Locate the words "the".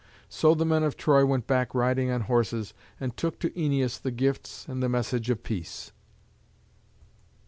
0.55-0.65, 4.01-4.09, 4.81-4.89